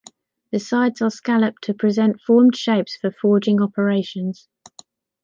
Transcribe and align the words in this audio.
The 0.51 0.57
sides 0.59 0.99
are 1.03 1.11
scalloped 1.11 1.63
to 1.65 1.75
present 1.75 2.19
formed 2.21 2.55
shapes 2.55 2.95
for 2.95 3.11
forging 3.11 3.61
operations. 3.61 4.47